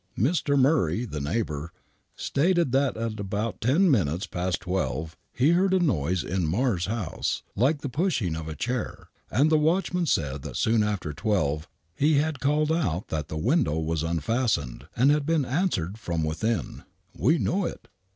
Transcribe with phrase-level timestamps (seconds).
[0.17, 0.57] Mr.
[0.59, 1.71] Murry, the neighbor,
[2.15, 7.43] stated that at about ten mmutes past twelve he heard a noise in Marr's house
[7.55, 12.15] like the pushing of a chair,, and the watchman said that soon after twelve he
[12.15, 16.81] had called out that the window was unfastened, and had been answered from within."
[17.15, 17.87] We know it."